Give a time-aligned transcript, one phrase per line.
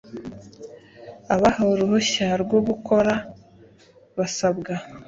[1.33, 3.13] Abahawe uruhushya rwo gukora
[4.17, 4.73] basabwa